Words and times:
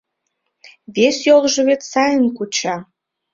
Вес 0.95 1.17
йолжо 1.27 1.61
вет 1.67 1.81
сайын 1.91 2.25
куча... 2.37 2.75